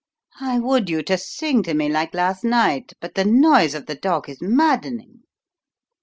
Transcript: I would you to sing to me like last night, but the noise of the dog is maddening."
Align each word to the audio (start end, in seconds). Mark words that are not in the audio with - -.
I 0.39 0.57
would 0.57 0.89
you 0.89 1.03
to 1.03 1.17
sing 1.19 1.61
to 1.61 1.75
me 1.75 1.87
like 1.87 2.15
last 2.15 2.43
night, 2.43 2.93
but 3.01 3.13
the 3.13 3.23
noise 3.23 3.75
of 3.75 3.85
the 3.85 3.93
dog 3.93 4.29
is 4.29 4.41
maddening." 4.41 5.25